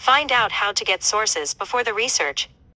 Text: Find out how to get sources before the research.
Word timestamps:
Find 0.00 0.32
out 0.32 0.50
how 0.50 0.72
to 0.72 0.82
get 0.82 1.02
sources 1.02 1.52
before 1.52 1.84
the 1.84 1.92
research. 1.92 2.48